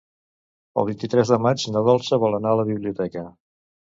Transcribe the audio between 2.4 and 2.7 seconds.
a la